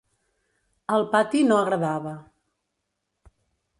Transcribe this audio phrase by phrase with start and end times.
[0.95, 2.15] Al pati no agradava.